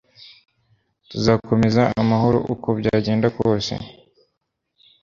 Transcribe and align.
Tuzakomeza 1.09 1.81
amahoro 2.01 2.39
uko 2.53 2.67
byagenda 2.79 3.27
kose. 3.37 3.73